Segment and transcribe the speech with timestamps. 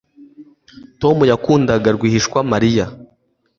[1.01, 2.85] Tom yakundaga rwihishwa Mariya